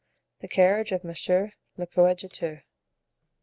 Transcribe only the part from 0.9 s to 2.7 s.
of Monsieur le Coadjuteur.